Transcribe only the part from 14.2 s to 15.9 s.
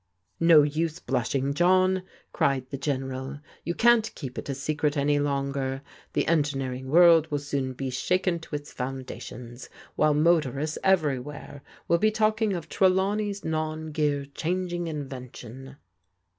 Changing Invention.'